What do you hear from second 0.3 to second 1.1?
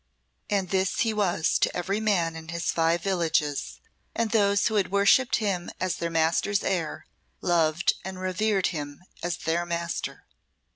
And this